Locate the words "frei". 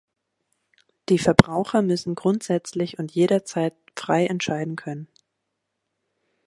3.95-4.25